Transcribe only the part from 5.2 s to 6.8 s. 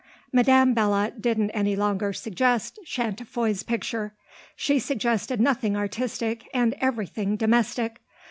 nothing artistic and